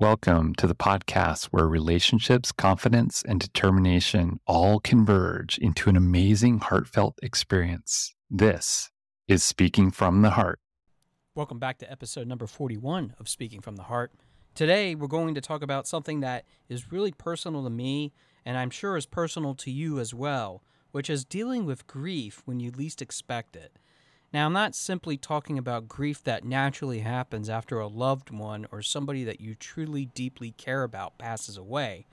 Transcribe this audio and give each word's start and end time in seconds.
Welcome 0.00 0.56
to 0.56 0.66
the 0.66 0.74
podcast 0.74 1.44
where 1.52 1.68
relationships, 1.68 2.50
confidence, 2.50 3.22
and 3.28 3.38
determination 3.38 4.40
all 4.44 4.80
converge 4.80 5.56
into 5.58 5.88
an 5.88 5.96
amazing, 5.96 6.58
heartfelt 6.58 7.16
experience. 7.22 8.12
This 8.28 8.90
is 9.28 9.44
Speaking 9.44 9.92
from 9.92 10.22
the 10.22 10.30
Heart. 10.30 10.58
Welcome 11.36 11.60
back 11.60 11.78
to 11.78 11.88
episode 11.88 12.26
number 12.26 12.48
41 12.48 13.14
of 13.20 13.28
Speaking 13.28 13.60
from 13.60 13.76
the 13.76 13.84
Heart. 13.84 14.10
Today, 14.56 14.96
we're 14.96 15.06
going 15.06 15.36
to 15.36 15.40
talk 15.40 15.62
about 15.62 15.86
something 15.86 16.18
that 16.20 16.44
is 16.68 16.90
really 16.90 17.12
personal 17.12 17.62
to 17.62 17.70
me, 17.70 18.12
and 18.44 18.58
I'm 18.58 18.70
sure 18.70 18.96
is 18.96 19.06
personal 19.06 19.54
to 19.54 19.70
you 19.70 20.00
as 20.00 20.12
well, 20.12 20.64
which 20.90 21.08
is 21.08 21.24
dealing 21.24 21.66
with 21.66 21.86
grief 21.86 22.42
when 22.46 22.58
you 22.58 22.72
least 22.72 23.00
expect 23.00 23.54
it. 23.54 23.78
Now, 24.34 24.46
I'm 24.46 24.52
not 24.52 24.74
simply 24.74 25.16
talking 25.16 25.58
about 25.58 25.86
grief 25.86 26.24
that 26.24 26.44
naturally 26.44 26.98
happens 26.98 27.48
after 27.48 27.78
a 27.78 27.86
loved 27.86 28.30
one 28.32 28.66
or 28.72 28.82
somebody 28.82 29.22
that 29.22 29.40
you 29.40 29.54
truly 29.54 30.06
deeply 30.06 30.50
care 30.58 30.82
about 30.82 31.18
passes 31.18 31.56
away, 31.56 32.08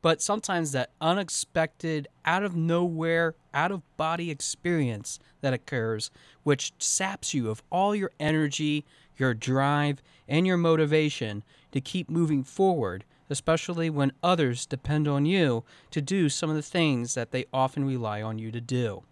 but 0.00 0.22
sometimes 0.22 0.72
that 0.72 0.92
unexpected, 1.02 2.08
out 2.24 2.42
of 2.42 2.56
nowhere, 2.56 3.34
out 3.52 3.72
of 3.72 3.82
body 3.98 4.30
experience 4.30 5.18
that 5.42 5.52
occurs, 5.52 6.10
which 6.44 6.72
saps 6.78 7.34
you 7.34 7.50
of 7.50 7.62
all 7.68 7.94
your 7.94 8.12
energy, 8.18 8.86
your 9.18 9.34
drive, 9.34 10.00
and 10.26 10.46
your 10.46 10.56
motivation 10.56 11.44
to 11.72 11.82
keep 11.82 12.08
moving 12.08 12.42
forward, 12.42 13.04
especially 13.28 13.90
when 13.90 14.12
others 14.22 14.64
depend 14.64 15.06
on 15.06 15.26
you 15.26 15.62
to 15.90 16.00
do 16.00 16.30
some 16.30 16.48
of 16.48 16.56
the 16.56 16.62
things 16.62 17.12
that 17.12 17.32
they 17.32 17.44
often 17.52 17.84
rely 17.84 18.22
on 18.22 18.38
you 18.38 18.50
to 18.50 18.62
do 18.62 19.02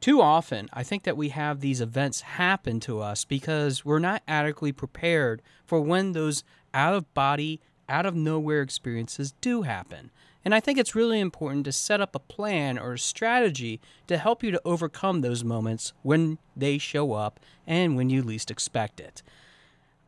too 0.00 0.20
often, 0.20 0.68
I 0.72 0.84
think 0.84 1.02
that 1.02 1.16
we 1.16 1.30
have 1.30 1.60
these 1.60 1.80
events 1.80 2.20
happen 2.20 2.78
to 2.80 3.00
us 3.00 3.24
because 3.24 3.84
we're 3.84 3.98
not 3.98 4.22
adequately 4.28 4.72
prepared 4.72 5.42
for 5.66 5.80
when 5.80 6.12
those 6.12 6.44
out 6.72 6.94
of 6.94 7.12
body, 7.14 7.60
out 7.88 8.06
of 8.06 8.14
nowhere 8.14 8.62
experiences 8.62 9.34
do 9.40 9.62
happen. 9.62 10.10
And 10.44 10.54
I 10.54 10.60
think 10.60 10.78
it's 10.78 10.94
really 10.94 11.18
important 11.18 11.64
to 11.64 11.72
set 11.72 12.00
up 12.00 12.14
a 12.14 12.20
plan 12.20 12.78
or 12.78 12.92
a 12.92 12.98
strategy 12.98 13.80
to 14.06 14.18
help 14.18 14.42
you 14.44 14.52
to 14.52 14.62
overcome 14.64 15.20
those 15.20 15.42
moments 15.42 15.92
when 16.02 16.38
they 16.56 16.78
show 16.78 17.12
up 17.12 17.40
and 17.66 17.96
when 17.96 18.08
you 18.08 18.22
least 18.22 18.50
expect 18.50 19.00
it. 19.00 19.22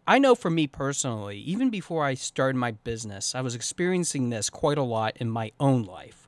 I 0.07 0.19
know 0.19 0.35
for 0.35 0.51
me 0.51 0.67
personally, 0.67 1.39
even 1.39 1.69
before 1.69 2.05
I 2.05 2.15
started 2.15 2.57
my 2.57 2.71
business, 2.71 3.35
I 3.35 3.41
was 3.41 3.57
experiencing 3.57 4.31
this 4.31 4.51
quite 4.51 4.79
a 4.79 4.83
lot 4.83 5.17
in 5.17 5.29
my 5.29 5.51
own 5.59 5.83
life 5.83 6.20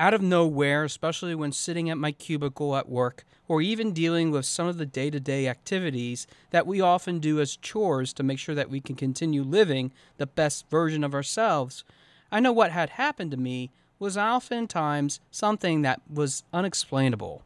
out 0.00 0.14
of 0.14 0.22
nowhere, 0.22 0.82
especially 0.82 1.34
when 1.34 1.52
sitting 1.52 1.90
at 1.90 1.98
my 1.98 2.10
cubicle 2.10 2.74
at 2.74 2.88
work, 2.88 3.26
or 3.46 3.60
even 3.60 3.92
dealing 3.92 4.30
with 4.30 4.46
some 4.46 4.66
of 4.66 4.78
the 4.78 4.86
day 4.86 5.10
to 5.10 5.20
day 5.20 5.46
activities 5.46 6.26
that 6.52 6.66
we 6.66 6.80
often 6.80 7.18
do 7.18 7.38
as 7.38 7.54
chores 7.54 8.14
to 8.14 8.22
make 8.22 8.38
sure 8.38 8.54
that 8.54 8.70
we 8.70 8.80
can 8.80 8.96
continue 8.96 9.42
living 9.42 9.92
the 10.16 10.26
best 10.26 10.70
version 10.70 11.04
of 11.04 11.14
ourselves. 11.14 11.84
I 12.32 12.40
know 12.40 12.50
what 12.50 12.70
had 12.70 12.90
happened 12.90 13.30
to 13.32 13.36
me 13.36 13.72
was 13.98 14.16
oftentimes 14.16 15.20
something 15.30 15.82
that 15.82 16.00
was 16.10 16.44
unexplainable. 16.50 17.42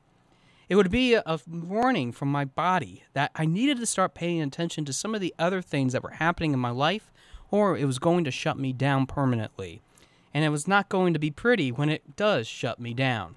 It 0.68 0.76
would 0.76 0.92
be 0.92 1.14
a 1.14 1.40
warning 1.48 2.12
from 2.12 2.30
my 2.30 2.44
body 2.44 3.02
that 3.14 3.32
I 3.34 3.46
needed 3.46 3.78
to 3.78 3.86
start 3.86 4.14
paying 4.14 4.40
attention 4.40 4.84
to 4.84 4.92
some 4.92 5.12
of 5.12 5.20
the 5.20 5.34
other 5.40 5.60
things 5.60 5.92
that 5.92 6.04
were 6.04 6.10
happening 6.10 6.52
in 6.52 6.60
my 6.60 6.70
life, 6.70 7.10
or 7.50 7.76
it 7.76 7.84
was 7.84 7.98
going 7.98 8.22
to 8.22 8.30
shut 8.30 8.56
me 8.56 8.72
down 8.72 9.06
permanently 9.06 9.82
and 10.34 10.44
it 10.44 10.50
was 10.50 10.68
not 10.68 10.88
going 10.88 11.14
to 11.14 11.18
be 11.20 11.30
pretty 11.30 11.70
when 11.70 11.88
it 11.88 12.16
does 12.16 12.46
shut 12.46 12.80
me 12.80 12.92
down. 12.92 13.36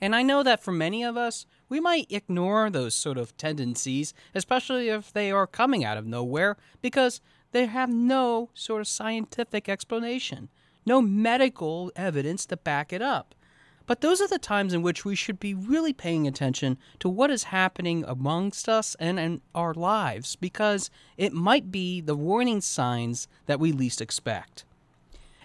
And 0.00 0.16
I 0.16 0.22
know 0.22 0.42
that 0.42 0.60
for 0.60 0.72
many 0.72 1.04
of 1.04 1.16
us, 1.16 1.46
we 1.68 1.78
might 1.78 2.10
ignore 2.10 2.68
those 2.68 2.92
sort 2.92 3.16
of 3.16 3.36
tendencies, 3.36 4.12
especially 4.34 4.88
if 4.88 5.12
they 5.12 5.30
are 5.30 5.46
coming 5.46 5.84
out 5.84 5.96
of 5.96 6.04
nowhere, 6.04 6.56
because 6.82 7.20
they 7.52 7.66
have 7.66 7.88
no 7.88 8.50
sort 8.52 8.80
of 8.80 8.88
scientific 8.88 9.68
explanation, 9.68 10.48
no 10.84 11.00
medical 11.00 11.92
evidence 11.94 12.44
to 12.46 12.56
back 12.56 12.92
it 12.92 13.00
up. 13.00 13.36
But 13.86 14.00
those 14.00 14.20
are 14.20 14.28
the 14.28 14.38
times 14.38 14.74
in 14.74 14.82
which 14.82 15.04
we 15.04 15.14
should 15.14 15.38
be 15.38 15.54
really 15.54 15.92
paying 15.92 16.26
attention 16.26 16.78
to 16.98 17.08
what 17.08 17.30
is 17.30 17.44
happening 17.44 18.04
amongst 18.06 18.68
us 18.68 18.96
and 18.98 19.20
in 19.20 19.40
our 19.54 19.74
lives, 19.74 20.34
because 20.34 20.90
it 21.16 21.32
might 21.32 21.70
be 21.70 22.00
the 22.00 22.16
warning 22.16 22.60
signs 22.60 23.28
that 23.46 23.60
we 23.60 23.70
least 23.70 24.00
expect. 24.00 24.64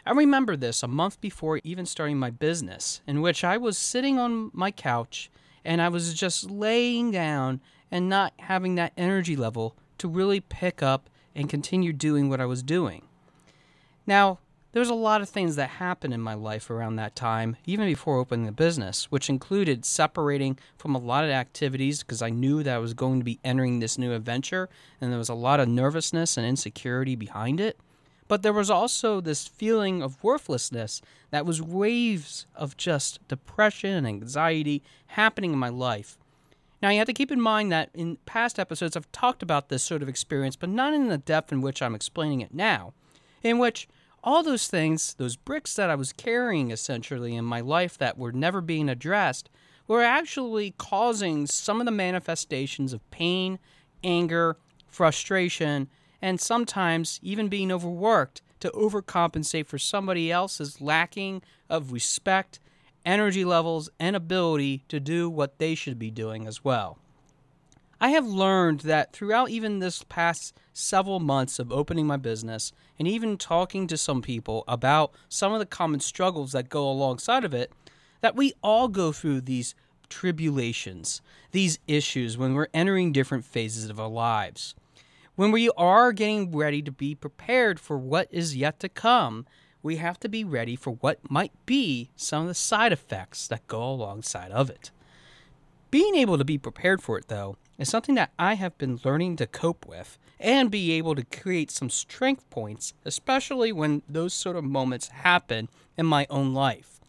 I 0.08 0.12
remember 0.12 0.56
this 0.56 0.84
a 0.84 0.88
month 0.88 1.20
before 1.20 1.60
even 1.66 1.86
starting 1.86 2.18
my 2.18 2.30
business, 2.30 3.02
in 3.06 3.20
which 3.20 3.44
I 3.44 3.58
was 3.58 3.78
sitting 3.78 4.18
on 4.18 4.52
my 4.54 4.72
couch 4.72 5.30
and 5.66 5.82
I 5.82 5.90
was 5.90 6.14
just 6.14 6.50
laying 6.50 7.12
down 7.12 7.60
and 7.92 8.08
not 8.08 8.32
having 8.40 8.76
that 8.76 8.94
energy 8.96 9.36
level 9.36 9.76
to 9.98 10.08
really 10.08 10.40
pick 10.40 10.82
up 10.82 11.10
and 11.36 11.50
continue 11.50 11.92
doing 11.92 12.30
what 12.30 12.40
I 12.40 12.46
was 12.46 12.64
doing. 12.64 13.02
Now, 14.06 14.40
there's 14.72 14.88
a 14.88 14.94
lot 14.94 15.20
of 15.20 15.28
things 15.28 15.58
that 15.58 15.72
happened 15.72 16.14
in 16.14 16.22
my 16.22 16.36
life 16.36 16.70
around 16.70 16.96
that 16.96 17.14
time, 17.14 17.58
even 17.66 17.86
before 17.86 18.18
opening 18.18 18.46
the 18.46 18.54
business, 18.54 19.12
which 19.12 19.30
included 19.30 19.84
separating 19.84 20.58
from 20.78 20.96
a 20.96 21.00
lot 21.00 21.26
of 21.26 21.32
activities 21.32 22.02
because 22.02 22.22
I 22.22 22.30
knew 22.30 22.64
that 22.64 22.76
I 22.76 22.80
was 22.80 22.94
going 22.94 23.20
to 23.20 23.26
be 23.26 23.42
entering 23.44 23.80
this 23.80 23.98
new 23.98 24.14
adventure 24.14 24.70
and 25.02 25.12
there 25.12 25.20
was 25.20 25.28
a 25.28 25.34
lot 25.34 25.60
of 25.60 25.68
nervousness 25.68 26.38
and 26.38 26.48
insecurity 26.48 27.18
behind 27.18 27.60
it. 27.60 27.78
But 28.28 28.42
there 28.42 28.54
was 28.54 28.70
also 28.70 29.22
this 29.22 29.48
feeling 29.48 30.02
of 30.02 30.22
worthlessness 30.24 31.02
that 31.32 31.46
was 31.46 31.62
waves 31.62 32.46
of 32.56 32.78
just 32.78 33.26
depression 33.28 33.92
and 33.92 34.08
anxiety 34.08 34.84
happening 35.08 35.54
in 35.54 35.60
my 35.60 35.70
life. 35.70 36.18
Now, 36.82 36.90
you 36.90 37.00
have 37.00 37.08
to 37.08 37.14
keep 37.14 37.32
in 37.32 37.42
mind 37.42 37.72
that 37.72 37.90
in 37.94 38.18
past 38.26 38.60
episodes, 38.60 38.96
I've 38.96 39.12
talked 39.12 39.42
about 39.42 39.70
this 39.70 39.82
sort 39.82 40.04
of 40.04 40.10
experience, 40.10 40.56
but 40.56 40.70
not 40.70 40.94
in 40.94 41.08
the 41.08 41.18
depth 41.18 41.52
in 41.52 41.62
which 41.62 41.82
I'm 41.82 41.96
explaining 41.96 42.42
it 42.42 42.54
now, 42.54 42.94
in 43.42 43.58
which 43.58 43.88
all 44.24 44.44
those 44.44 44.68
things, 44.68 45.14
those 45.16 45.36
bricks 45.36 45.74
that 45.76 45.90
I 45.90 45.96
was 45.96 46.14
carrying 46.14 46.70
essentially 46.70 47.36
in 47.36 47.46
my 47.46 47.62
life 47.62 47.98
that 47.98 48.18
were 48.18 48.32
never 48.32 48.62
being 48.62 48.90
addressed, 48.90 49.50
were 49.88 50.04
actually 50.04 50.76
causing 50.78 51.48
some 51.48 51.80
of 51.80 51.86
the 51.86 51.92
manifestations 51.92 52.94
of 52.94 53.10
pain, 53.10 53.58
anger, 54.04 54.58
frustration, 54.88 55.90
and 56.22 56.40
sometimes 56.40 57.20
even 57.22 57.48
being 57.48 57.72
overworked 57.72 58.42
to 58.60 58.70
overcompensate 58.72 59.68
for 59.68 59.78
somebody 59.78 60.32
else's 60.32 60.82
lacking 60.82 61.42
of 61.70 61.92
respect, 61.92 62.60
energy 63.06 63.46
levels, 63.46 63.90
and 64.00 64.16
ability 64.16 64.84
to 64.88 65.00
do 65.00 65.30
what 65.30 65.60
they 65.60 65.76
should 65.76 66.00
be 66.00 66.12
doing 66.12 66.48
as 66.48 66.64
well. 66.64 66.98
I 68.00 68.10
have 68.10 68.28
learned 68.28 68.82
that 68.82 69.12
throughout 69.12 69.50
even 69.50 69.80
this 69.80 70.04
past 70.04 70.56
several 70.72 71.20
months 71.20 71.58
of 71.58 71.72
opening 71.72 72.06
my 72.06 72.18
business 72.18 72.72
and 73.00 73.08
even 73.08 73.38
talking 73.38 73.88
to 73.88 73.98
some 73.98 74.22
people 74.22 74.64
about 74.68 75.12
some 75.30 75.52
of 75.52 75.60
the 75.60 75.66
common 75.66 76.00
struggles 76.00 76.52
that 76.52 76.70
go 76.70 76.88
alongside 76.90 77.44
of 77.44 77.56
it, 77.56 77.72
that 78.22 78.36
we 78.36 78.54
all 78.62 78.88
go 78.88 79.12
through 79.12 79.42
these 79.42 79.74
tribulations, 80.10 81.22
these 81.52 81.80
issues 81.88 82.38
when 82.38 82.54
we're 82.54 82.68
entering 82.74 83.12
different 83.12 83.46
phases 83.46 83.90
of 83.90 84.00
our 84.00 84.08
lives 84.08 84.76
when 85.38 85.52
we 85.52 85.70
are 85.78 86.12
getting 86.14 86.54
ready 86.54 86.82
to 86.82 86.92
be 86.92 87.14
prepared 87.14 87.80
for 87.80 87.96
what 87.96 88.28
is 88.32 88.58
yet 88.58 88.80
to 88.80 88.90
come, 88.90 89.46
we 89.84 89.98
have 89.98 90.20
to 90.20 90.28
be 90.28 90.44
ready 90.44 90.76
for 90.76 90.92
what 90.96 91.30
might 91.30 91.54
be 91.68 92.10
some 92.16 92.42
of 92.42 92.48
the 92.48 92.56
side 92.56 92.92
effects 92.92 93.48
that 93.48 93.68
go 93.68 93.84
alongside 93.84 94.52
of 94.52 94.68
it. 94.68 94.90
Being 95.92 96.16
able 96.16 96.40
to 96.40 96.44
be 96.44 96.58
prepared 96.58 97.04
for 97.04 97.20
it, 97.20 97.28
though, 97.28 97.56
is 97.78 97.88
something 97.88 98.16
that 98.16 98.32
I 98.40 98.56
have 98.56 98.80
been 98.80 99.00
learning 99.06 99.36
to 99.36 99.46
cope 99.46 99.86
with 99.86 100.18
and 100.40 100.72
be 100.72 100.94
able 100.94 101.14
to 101.14 101.24
create 101.24 101.70
some 101.70 101.92
strength 101.92 102.50
points, 102.50 102.96
especially 103.06 103.72
when 103.72 104.02
those 104.10 104.34
sort 104.34 104.56
of 104.56 104.64
moments 104.64 105.10
happen 105.10 105.70
in 105.96 106.08
my 106.08 106.26
own 106.32 106.56
life. 106.56 107.00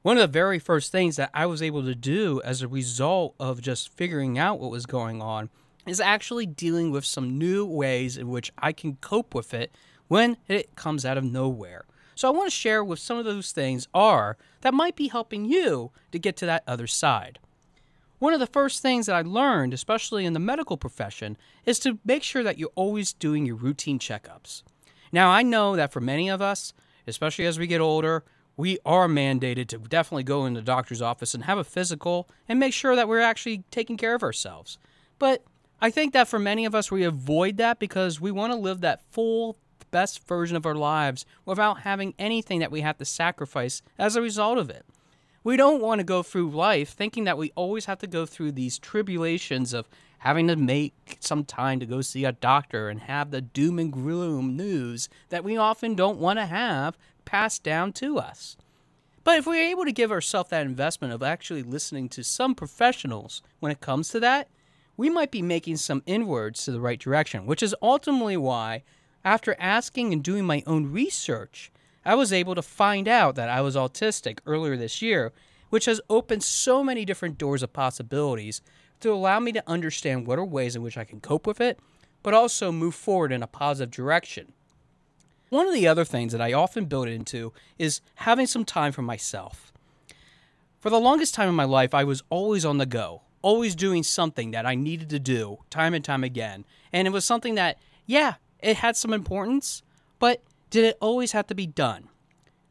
One 0.00 0.16
of 0.16 0.22
the 0.22 0.26
very 0.26 0.58
first 0.58 0.90
things 0.90 1.16
that 1.16 1.30
I 1.34 1.44
was 1.44 1.60
able 1.60 1.82
to 1.82 1.94
do 1.94 2.40
as 2.46 2.62
a 2.62 2.66
result 2.66 3.34
of 3.38 3.60
just 3.60 3.92
figuring 3.92 4.38
out 4.38 4.58
what 4.58 4.70
was 4.70 4.86
going 4.86 5.20
on 5.20 5.50
is 5.86 6.00
actually 6.00 6.46
dealing 6.46 6.90
with 6.90 7.04
some 7.04 7.38
new 7.38 7.64
ways 7.66 8.16
in 8.16 8.28
which 8.28 8.52
I 8.58 8.72
can 8.72 8.96
cope 8.96 9.34
with 9.34 9.52
it 9.54 9.72
when 10.08 10.36
it 10.48 10.74
comes 10.76 11.04
out 11.04 11.18
of 11.18 11.24
nowhere. 11.24 11.84
So 12.14 12.28
I 12.28 12.32
want 12.32 12.50
to 12.50 12.56
share 12.56 12.84
what 12.84 12.98
some 12.98 13.18
of 13.18 13.24
those 13.24 13.52
things 13.52 13.88
are 13.94 14.36
that 14.60 14.74
might 14.74 14.96
be 14.96 15.08
helping 15.08 15.44
you 15.44 15.90
to 16.12 16.18
get 16.18 16.36
to 16.36 16.46
that 16.46 16.62
other 16.66 16.86
side. 16.86 17.38
One 18.18 18.34
of 18.34 18.40
the 18.40 18.46
first 18.46 18.82
things 18.82 19.06
that 19.06 19.16
I 19.16 19.22
learned, 19.22 19.74
especially 19.74 20.24
in 20.24 20.32
the 20.32 20.38
medical 20.38 20.76
profession, 20.76 21.36
is 21.66 21.80
to 21.80 21.98
make 22.04 22.22
sure 22.22 22.44
that 22.44 22.58
you're 22.58 22.70
always 22.76 23.12
doing 23.12 23.46
your 23.46 23.56
routine 23.56 23.98
checkups. 23.98 24.62
Now, 25.10 25.30
I 25.30 25.42
know 25.42 25.74
that 25.74 25.92
for 25.92 26.00
many 26.00 26.28
of 26.28 26.40
us, 26.40 26.72
especially 27.06 27.46
as 27.46 27.58
we 27.58 27.66
get 27.66 27.80
older, 27.80 28.22
we 28.56 28.78
are 28.84 29.08
mandated 29.08 29.66
to 29.68 29.78
definitely 29.78 30.22
go 30.22 30.46
in 30.46 30.54
the 30.54 30.62
doctor's 30.62 31.02
office 31.02 31.34
and 31.34 31.44
have 31.44 31.58
a 31.58 31.64
physical 31.64 32.28
and 32.48 32.60
make 32.60 32.72
sure 32.72 32.94
that 32.94 33.08
we're 33.08 33.20
actually 33.20 33.64
taking 33.70 33.96
care 33.96 34.14
of 34.14 34.22
ourselves. 34.22 34.78
But 35.18 35.42
I 35.82 35.90
think 35.90 36.12
that 36.12 36.28
for 36.28 36.38
many 36.38 36.64
of 36.64 36.76
us, 36.76 36.92
we 36.92 37.02
avoid 37.02 37.56
that 37.56 37.80
because 37.80 38.20
we 38.20 38.30
want 38.30 38.52
to 38.52 38.58
live 38.58 38.82
that 38.82 39.02
full, 39.10 39.58
best 39.90 40.24
version 40.28 40.56
of 40.56 40.64
our 40.64 40.76
lives 40.76 41.26
without 41.44 41.80
having 41.80 42.14
anything 42.20 42.60
that 42.60 42.70
we 42.70 42.82
have 42.82 42.98
to 42.98 43.04
sacrifice 43.04 43.82
as 43.98 44.14
a 44.14 44.22
result 44.22 44.58
of 44.58 44.70
it. 44.70 44.86
We 45.42 45.56
don't 45.56 45.82
want 45.82 45.98
to 45.98 46.04
go 46.04 46.22
through 46.22 46.50
life 46.50 46.90
thinking 46.90 47.24
that 47.24 47.36
we 47.36 47.50
always 47.56 47.86
have 47.86 47.98
to 47.98 48.06
go 48.06 48.26
through 48.26 48.52
these 48.52 48.78
tribulations 48.78 49.74
of 49.74 49.88
having 50.18 50.46
to 50.46 50.54
make 50.54 51.16
some 51.18 51.44
time 51.44 51.80
to 51.80 51.86
go 51.86 52.00
see 52.00 52.24
a 52.24 52.30
doctor 52.30 52.88
and 52.88 53.00
have 53.00 53.32
the 53.32 53.40
doom 53.40 53.80
and 53.80 53.92
gloom 53.92 54.56
news 54.56 55.08
that 55.30 55.42
we 55.42 55.56
often 55.56 55.96
don't 55.96 56.20
want 56.20 56.38
to 56.38 56.46
have 56.46 56.96
passed 57.24 57.64
down 57.64 57.92
to 57.94 58.20
us. 58.20 58.56
But 59.24 59.38
if 59.38 59.48
we're 59.48 59.68
able 59.68 59.84
to 59.84 59.90
give 59.90 60.12
ourselves 60.12 60.50
that 60.50 60.64
investment 60.64 61.12
of 61.12 61.24
actually 61.24 61.64
listening 61.64 62.08
to 62.10 62.22
some 62.22 62.54
professionals 62.54 63.42
when 63.58 63.72
it 63.72 63.80
comes 63.80 64.10
to 64.10 64.20
that, 64.20 64.46
we 65.02 65.10
might 65.10 65.32
be 65.32 65.42
making 65.42 65.76
some 65.76 66.00
inwards 66.06 66.64
to 66.64 66.70
the 66.70 66.80
right 66.80 67.00
direction, 67.00 67.44
which 67.44 67.60
is 67.60 67.74
ultimately 67.82 68.36
why, 68.36 68.84
after 69.24 69.56
asking 69.58 70.12
and 70.12 70.22
doing 70.22 70.44
my 70.44 70.62
own 70.64 70.92
research, 70.92 71.72
I 72.04 72.14
was 72.14 72.32
able 72.32 72.54
to 72.54 72.62
find 72.62 73.08
out 73.08 73.34
that 73.34 73.48
I 73.48 73.62
was 73.62 73.74
autistic 73.74 74.38
earlier 74.46 74.76
this 74.76 75.02
year, 75.02 75.32
which 75.70 75.86
has 75.86 76.00
opened 76.08 76.44
so 76.44 76.84
many 76.84 77.04
different 77.04 77.36
doors 77.36 77.64
of 77.64 77.72
possibilities 77.72 78.62
to 79.00 79.12
allow 79.12 79.40
me 79.40 79.50
to 79.50 79.64
understand 79.68 80.24
what 80.24 80.38
are 80.38 80.44
ways 80.44 80.76
in 80.76 80.82
which 80.82 80.96
I 80.96 81.02
can 81.02 81.18
cope 81.18 81.48
with 81.48 81.60
it, 81.60 81.80
but 82.22 82.32
also 82.32 82.70
move 82.70 82.94
forward 82.94 83.32
in 83.32 83.42
a 83.42 83.48
positive 83.48 83.90
direction. 83.90 84.52
One 85.48 85.66
of 85.66 85.74
the 85.74 85.88
other 85.88 86.04
things 86.04 86.30
that 86.30 86.40
I 86.40 86.52
often 86.52 86.84
build 86.84 87.08
into 87.08 87.52
is 87.76 88.02
having 88.14 88.46
some 88.46 88.64
time 88.64 88.92
for 88.92 89.02
myself. 89.02 89.72
For 90.78 90.90
the 90.90 91.00
longest 91.00 91.34
time 91.34 91.48
in 91.48 91.56
my 91.56 91.64
life, 91.64 91.92
I 91.92 92.04
was 92.04 92.22
always 92.30 92.64
on 92.64 92.78
the 92.78 92.86
go, 92.86 93.22
always 93.42 93.74
doing 93.74 94.02
something 94.02 94.52
that 94.52 94.66
I 94.66 94.74
needed 94.74 95.10
to 95.10 95.18
do 95.18 95.58
time 95.68 95.94
and 95.94 96.04
time 96.04 96.24
again. 96.24 96.64
And 96.92 97.06
it 97.06 97.10
was 97.10 97.24
something 97.24 97.56
that, 97.56 97.78
yeah, 98.06 98.34
it 98.60 98.78
had 98.78 98.96
some 98.96 99.12
importance, 99.12 99.82
but 100.18 100.42
did 100.70 100.84
it 100.84 100.98
always 101.00 101.32
have 101.32 101.46
to 101.48 101.54
be 101.54 101.66
done? 101.66 102.08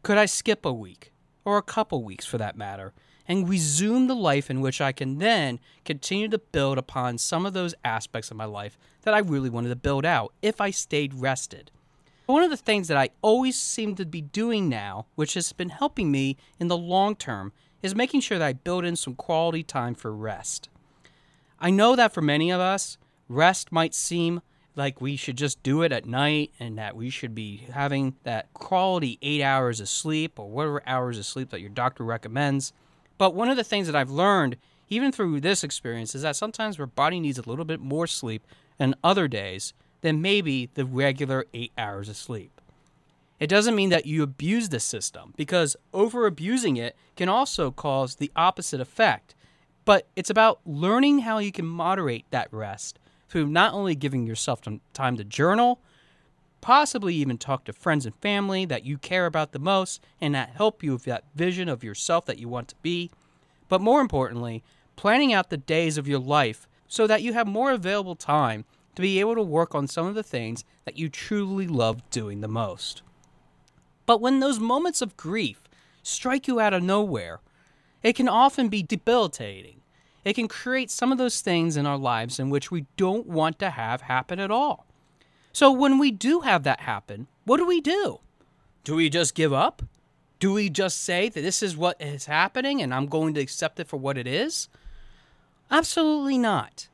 Could 0.03 0.17
I 0.17 0.25
skip 0.25 0.65
a 0.65 0.73
week, 0.73 1.11
or 1.45 1.57
a 1.57 1.63
couple 1.63 2.03
weeks 2.03 2.25
for 2.25 2.37
that 2.37 2.57
matter, 2.57 2.93
and 3.27 3.47
resume 3.47 4.07
the 4.07 4.15
life 4.15 4.49
in 4.49 4.61
which 4.61 4.81
I 4.81 4.91
can 4.91 5.19
then 5.19 5.59
continue 5.85 6.27
to 6.29 6.37
build 6.37 6.77
upon 6.77 7.17
some 7.17 7.45
of 7.45 7.53
those 7.53 7.75
aspects 7.85 8.31
of 8.31 8.37
my 8.37 8.45
life 8.45 8.77
that 9.03 9.13
I 9.13 9.19
really 9.19 9.49
wanted 9.49 9.69
to 9.69 9.75
build 9.75 10.05
out 10.05 10.33
if 10.41 10.59
I 10.59 10.71
stayed 10.71 11.13
rested? 11.13 11.69
One 12.25 12.43
of 12.43 12.49
the 12.49 12.57
things 12.57 12.87
that 12.87 12.97
I 12.97 13.09
always 13.21 13.59
seem 13.59 13.95
to 13.95 14.05
be 14.05 14.21
doing 14.21 14.69
now, 14.69 15.05
which 15.15 15.33
has 15.33 15.51
been 15.51 15.69
helping 15.69 16.11
me 16.11 16.37
in 16.59 16.67
the 16.67 16.77
long 16.77 17.15
term, 17.15 17.51
is 17.81 17.95
making 17.95 18.21
sure 18.21 18.37
that 18.37 18.45
I 18.45 18.53
build 18.53 18.85
in 18.85 18.95
some 18.95 19.15
quality 19.15 19.63
time 19.63 19.95
for 19.95 20.13
rest. 20.13 20.69
I 21.59 21.69
know 21.69 21.95
that 21.95 22.13
for 22.13 22.21
many 22.21 22.51
of 22.51 22.59
us, 22.59 22.97
rest 23.27 23.71
might 23.71 23.93
seem 23.93 24.41
like 24.75 25.01
we 25.01 25.15
should 25.15 25.37
just 25.37 25.61
do 25.63 25.81
it 25.81 25.91
at 25.91 26.05
night 26.05 26.51
and 26.59 26.77
that 26.77 26.95
we 26.95 27.09
should 27.09 27.35
be 27.35 27.67
having 27.73 28.15
that 28.23 28.53
quality 28.53 29.17
eight 29.21 29.41
hours 29.41 29.79
of 29.79 29.89
sleep 29.89 30.39
or 30.39 30.49
whatever 30.49 30.81
hours 30.87 31.17
of 31.17 31.25
sleep 31.25 31.49
that 31.49 31.61
your 31.61 31.69
doctor 31.69 32.03
recommends. 32.03 32.71
But 33.17 33.35
one 33.35 33.49
of 33.49 33.57
the 33.57 33.63
things 33.63 33.87
that 33.87 33.95
I've 33.95 34.09
learned, 34.09 34.57
even 34.89 35.11
through 35.11 35.41
this 35.41 35.63
experience, 35.63 36.15
is 36.15 36.21
that 36.21 36.35
sometimes 36.35 36.79
our 36.79 36.85
body 36.85 37.19
needs 37.19 37.37
a 37.37 37.47
little 37.47 37.65
bit 37.65 37.79
more 37.79 38.07
sleep 38.07 38.45
than 38.77 38.95
other 39.03 39.27
days 39.27 39.73
than 40.01 40.21
maybe 40.21 40.69
the 40.73 40.85
regular 40.85 41.45
eight 41.53 41.71
hours 41.77 42.09
of 42.09 42.15
sleep. 42.15 42.60
It 43.41 43.49
doesn't 43.49 43.75
mean 43.75 43.89
that 43.89 44.05
you 44.05 44.21
abuse 44.21 44.69
the 44.69 44.79
system 44.79 45.33
because 45.35 45.75
over 45.95 46.27
abusing 46.27 46.77
it 46.77 46.95
can 47.15 47.27
also 47.27 47.71
cause 47.71 48.15
the 48.15 48.31
opposite 48.35 48.79
effect. 48.79 49.33
But 49.83 50.07
it's 50.15 50.29
about 50.29 50.59
learning 50.63 51.19
how 51.19 51.39
you 51.39 51.51
can 51.51 51.65
moderate 51.65 52.25
that 52.29 52.53
rest 52.53 52.99
through 53.29 53.47
not 53.47 53.73
only 53.73 53.95
giving 53.95 54.27
yourself 54.27 54.61
time 54.93 55.17
to 55.17 55.23
journal, 55.23 55.79
possibly 56.61 57.15
even 57.15 57.39
talk 57.39 57.63
to 57.65 57.73
friends 57.73 58.05
and 58.05 58.13
family 58.17 58.63
that 58.65 58.85
you 58.85 58.99
care 58.99 59.25
about 59.25 59.53
the 59.53 59.59
most 59.59 60.03
and 60.21 60.35
that 60.35 60.51
help 60.51 60.83
you 60.83 60.93
with 60.93 61.05
that 61.05 61.23
vision 61.33 61.67
of 61.67 61.83
yourself 61.83 62.27
that 62.27 62.37
you 62.37 62.47
want 62.47 62.67
to 62.67 62.75
be, 62.83 63.09
but 63.67 63.81
more 63.81 64.01
importantly, 64.01 64.63
planning 64.95 65.33
out 65.33 65.49
the 65.49 65.57
days 65.57 65.97
of 65.97 66.07
your 66.07 66.19
life 66.19 66.67
so 66.87 67.07
that 67.07 67.23
you 67.23 67.33
have 67.33 67.47
more 67.47 67.71
available 67.71 68.15
time 68.15 68.65
to 68.93 69.01
be 69.01 69.19
able 69.19 69.33
to 69.33 69.41
work 69.41 69.73
on 69.73 69.87
some 69.87 70.05
of 70.05 70.13
the 70.13 70.21
things 70.21 70.63
that 70.85 70.95
you 70.99 71.09
truly 71.09 71.65
love 71.65 72.07
doing 72.11 72.41
the 72.41 72.47
most. 72.47 73.01
But 74.11 74.19
when 74.19 74.41
those 74.41 74.59
moments 74.59 75.01
of 75.01 75.15
grief 75.15 75.61
strike 76.03 76.45
you 76.45 76.59
out 76.59 76.73
of 76.73 76.83
nowhere, 76.83 77.39
it 78.03 78.11
can 78.11 78.27
often 78.27 78.67
be 78.67 78.83
debilitating. 78.83 79.79
It 80.25 80.33
can 80.33 80.49
create 80.49 80.91
some 80.91 81.13
of 81.13 81.17
those 81.17 81.39
things 81.39 81.77
in 81.77 81.85
our 81.85 81.97
lives 81.97 82.37
in 82.37 82.49
which 82.49 82.69
we 82.69 82.87
don't 82.97 83.25
want 83.25 83.57
to 83.59 83.69
have 83.69 84.01
happen 84.01 84.37
at 84.41 84.51
all. 84.51 84.85
So 85.53 85.71
when 85.71 85.97
we 85.97 86.11
do 86.11 86.41
have 86.41 86.63
that 86.63 86.81
happen, 86.81 87.27
what 87.45 87.55
do 87.55 87.65
we 87.65 87.79
do? 87.79 88.19
Do 88.83 88.95
we 88.95 89.09
just 89.09 89.33
give 89.33 89.53
up? 89.53 89.81
Do 90.39 90.51
we 90.51 90.69
just 90.69 91.01
say 91.01 91.29
that 91.29 91.39
this 91.39 91.63
is 91.63 91.77
what 91.77 91.95
is 92.01 92.25
happening 92.25 92.81
and 92.81 92.93
I'm 92.93 93.07
going 93.07 93.33
to 93.35 93.39
accept 93.39 93.79
it 93.79 93.87
for 93.87 93.95
what 93.95 94.17
it 94.17 94.27
is? 94.27 94.67
Absolutely 95.71 96.37
not. 96.37 96.89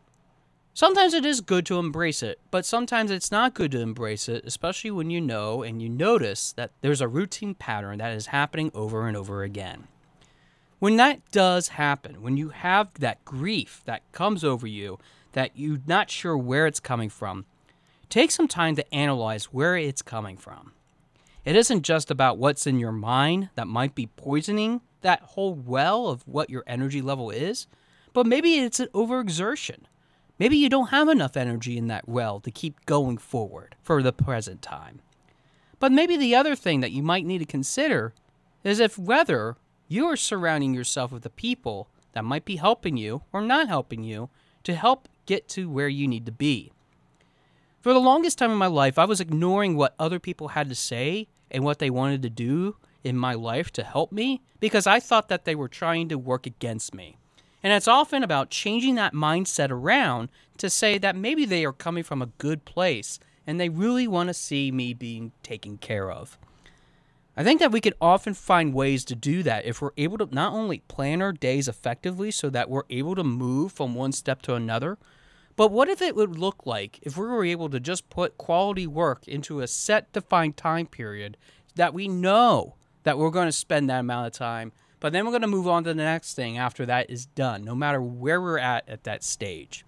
Sometimes 0.77 1.15
it 1.15 1.25
is 1.25 1.41
good 1.41 1.65
to 1.65 1.79
embrace 1.79 2.21
it, 2.21 2.39
but 2.51 2.63
sometimes 2.63 3.09
it's 3.09 3.31
not 3.31 3.55
good 3.55 3.71
to 3.71 3.79
embrace 3.79 4.29
it, 4.29 4.45
especially 4.45 4.91
when 4.91 5.09
you 5.09 5.19
know 5.19 5.63
and 5.63 5.81
you 5.81 5.89
notice 5.89 6.51
that 6.51 6.69
there's 6.81 7.01
a 7.01 7.07
routine 7.07 7.55
pattern 7.55 7.97
that 7.97 8.13
is 8.13 8.27
happening 8.27 8.69
over 8.75 9.07
and 9.07 9.17
over 9.17 9.41
again. 9.41 9.87
When 10.77 10.97
that 10.97 11.31
does 11.31 11.69
happen, 11.69 12.21
when 12.21 12.37
you 12.37 12.49
have 12.49 12.93
that 12.99 13.25
grief 13.25 13.81
that 13.85 14.03
comes 14.11 14.43
over 14.43 14.67
you, 14.67 14.99
that 15.31 15.49
you're 15.55 15.79
not 15.87 16.11
sure 16.11 16.37
where 16.37 16.67
it's 16.67 16.79
coming 16.79 17.09
from, 17.09 17.45
take 18.07 18.29
some 18.29 18.47
time 18.47 18.75
to 18.75 18.93
analyze 18.93 19.45
where 19.45 19.75
it's 19.75 20.03
coming 20.03 20.37
from. 20.37 20.73
It 21.43 21.55
isn't 21.55 21.81
just 21.81 22.11
about 22.11 22.37
what's 22.37 22.67
in 22.67 22.77
your 22.77 22.91
mind 22.91 23.49
that 23.55 23.65
might 23.65 23.95
be 23.95 24.11
poisoning 24.15 24.81
that 25.01 25.21
whole 25.21 25.55
well 25.55 26.07
of 26.07 26.21
what 26.27 26.51
your 26.51 26.63
energy 26.67 27.01
level 27.01 27.31
is, 27.31 27.65
but 28.13 28.27
maybe 28.27 28.59
it's 28.59 28.79
an 28.79 28.89
overexertion 28.93 29.85
Maybe 30.39 30.57
you 30.57 30.69
don't 30.69 30.89
have 30.89 31.09
enough 31.09 31.35
energy 31.35 31.77
in 31.77 31.87
that 31.87 32.07
well 32.07 32.39
to 32.41 32.51
keep 32.51 32.85
going 32.85 33.17
forward 33.17 33.75
for 33.81 34.03
the 34.03 34.13
present 34.13 34.61
time. 34.61 35.01
But 35.79 35.91
maybe 35.91 36.17
the 36.17 36.35
other 36.35 36.55
thing 36.55 36.81
that 36.81 36.91
you 36.91 37.03
might 37.03 37.25
need 37.25 37.39
to 37.39 37.45
consider 37.45 38.13
is 38.63 38.79
if 38.79 38.97
whether 38.97 39.55
you 39.87 40.05
are 40.05 40.15
surrounding 40.15 40.73
yourself 40.73 41.11
with 41.11 41.23
the 41.23 41.29
people 41.29 41.87
that 42.13 42.25
might 42.25 42.45
be 42.45 42.57
helping 42.57 42.97
you 42.97 43.23
or 43.31 43.41
not 43.41 43.67
helping 43.67 44.03
you 44.03 44.29
to 44.63 44.75
help 44.75 45.07
get 45.25 45.47
to 45.49 45.69
where 45.69 45.87
you 45.87 46.07
need 46.07 46.25
to 46.25 46.31
be. 46.31 46.71
For 47.81 47.93
the 47.93 47.99
longest 47.99 48.37
time 48.37 48.51
in 48.51 48.57
my 48.57 48.67
life, 48.67 48.99
I 48.99 49.05
was 49.05 49.21
ignoring 49.21 49.75
what 49.75 49.95
other 49.99 50.19
people 50.19 50.49
had 50.49 50.67
to 50.69 50.75
say 50.75 51.27
and 51.49 51.63
what 51.63 51.79
they 51.79 51.89
wanted 51.89 52.21
to 52.23 52.29
do 52.29 52.75
in 53.03 53.17
my 53.17 53.33
life 53.33 53.71
to 53.73 53.83
help 53.83 54.11
me 54.11 54.41
because 54.59 54.87
I 54.87 54.99
thought 54.99 55.29
that 55.29 55.45
they 55.45 55.55
were 55.55 55.69
trying 55.69 56.09
to 56.09 56.17
work 56.17 56.45
against 56.45 56.93
me. 56.93 57.17
And 57.63 57.73
it's 57.73 57.87
often 57.87 58.23
about 58.23 58.49
changing 58.49 58.95
that 58.95 59.13
mindset 59.13 59.71
around 59.71 60.29
to 60.57 60.69
say 60.69 60.97
that 60.97 61.15
maybe 61.15 61.45
they 61.45 61.65
are 61.65 61.73
coming 61.73 62.03
from 62.03 62.21
a 62.21 62.31
good 62.37 62.65
place 62.65 63.19
and 63.45 63.59
they 63.59 63.69
really 63.69 64.07
want 64.07 64.27
to 64.27 64.33
see 64.33 64.71
me 64.71 64.93
being 64.93 65.31
taken 65.41 65.77
care 65.77 66.11
of. 66.11 66.37
I 67.35 67.43
think 67.43 67.59
that 67.59 67.71
we 67.71 67.81
could 67.81 67.93
often 68.01 68.33
find 68.33 68.73
ways 68.73 69.05
to 69.05 69.15
do 69.15 69.43
that 69.43 69.65
if 69.65 69.79
we're 69.79 69.91
able 69.95 70.17
to 70.17 70.33
not 70.33 70.53
only 70.53 70.79
plan 70.87 71.21
our 71.21 71.31
days 71.31 71.67
effectively 71.67 72.31
so 72.31 72.49
that 72.49 72.69
we're 72.69 72.83
able 72.89 73.15
to 73.15 73.23
move 73.23 73.71
from 73.71 73.93
one 73.93 74.11
step 74.11 74.41
to 74.43 74.55
another, 74.55 74.97
but 75.55 75.71
what 75.71 75.87
if 75.87 76.01
it 76.01 76.15
would 76.15 76.37
look 76.37 76.65
like 76.65 76.99
if 77.03 77.15
we 77.15 77.27
were 77.27 77.45
able 77.45 77.69
to 77.69 77.79
just 77.79 78.09
put 78.09 78.37
quality 78.37 78.87
work 78.87 79.27
into 79.27 79.61
a 79.61 79.67
set 79.67 80.11
defined 80.13 80.57
time 80.57 80.87
period 80.87 81.37
that 81.75 81.93
we 81.93 82.07
know 82.07 82.75
that 83.03 83.17
we're 83.17 83.29
going 83.29 83.47
to 83.47 83.51
spend 83.51 83.89
that 83.89 83.99
amount 83.99 84.27
of 84.27 84.33
time 84.33 84.71
but 84.99 85.13
then 85.13 85.25
we're 85.25 85.31
going 85.31 85.41
to 85.41 85.47
move 85.47 85.67
on 85.67 85.83
to 85.83 85.93
the 85.93 85.95
next 85.95 86.33
thing 86.33 86.57
after 86.57 86.85
that 86.85 87.09
is 87.09 87.25
done, 87.25 87.63
no 87.63 87.75
matter 87.75 88.01
where 88.01 88.41
we're 88.41 88.57
at 88.57 88.87
at 88.89 89.03
that 89.03 89.23
stage. 89.23 89.85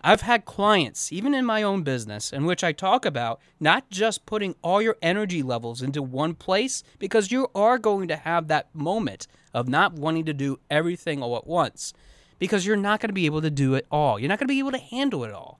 I've 0.00 0.20
had 0.20 0.44
clients, 0.44 1.12
even 1.12 1.34
in 1.34 1.44
my 1.44 1.62
own 1.62 1.82
business, 1.82 2.32
in 2.32 2.44
which 2.44 2.62
I 2.62 2.72
talk 2.72 3.04
about 3.04 3.40
not 3.58 3.90
just 3.90 4.26
putting 4.26 4.54
all 4.62 4.80
your 4.80 4.96
energy 5.02 5.42
levels 5.42 5.82
into 5.82 6.02
one 6.02 6.34
place, 6.34 6.84
because 6.98 7.32
you 7.32 7.48
are 7.54 7.78
going 7.78 8.06
to 8.08 8.16
have 8.16 8.46
that 8.46 8.72
moment 8.72 9.26
of 9.52 9.68
not 9.68 9.94
wanting 9.94 10.24
to 10.26 10.32
do 10.32 10.60
everything 10.70 11.20
all 11.20 11.36
at 11.36 11.48
once, 11.48 11.92
because 12.38 12.64
you're 12.64 12.76
not 12.76 13.00
going 13.00 13.08
to 13.08 13.14
be 13.14 13.26
able 13.26 13.42
to 13.42 13.50
do 13.50 13.74
it 13.74 13.86
all. 13.90 14.20
You're 14.20 14.28
not 14.28 14.38
going 14.38 14.46
to 14.46 14.54
be 14.54 14.60
able 14.60 14.70
to 14.70 14.78
handle 14.78 15.24
it 15.24 15.32
all. 15.32 15.58